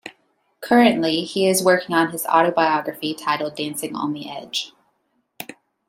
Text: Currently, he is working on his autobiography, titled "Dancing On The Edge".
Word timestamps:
Currently, 0.61 1.23
he 1.25 1.45
is 1.47 1.63
working 1.63 1.95
on 1.95 2.09
his 2.09 2.25
autobiography, 2.25 3.13
titled 3.13 3.55
"Dancing 3.55 3.95
On 3.95 4.13
The 4.13 4.27
Edge". 4.31 4.73